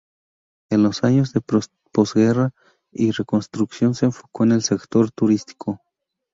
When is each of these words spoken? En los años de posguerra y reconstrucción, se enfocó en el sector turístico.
En 0.71 0.81
los 0.81 1.03
años 1.03 1.31
de 1.31 1.41
posguerra 1.93 2.55
y 2.91 3.11
reconstrucción, 3.11 3.93
se 3.93 4.07
enfocó 4.07 4.45
en 4.45 4.53
el 4.53 4.63
sector 4.63 5.11
turístico. 5.11 5.79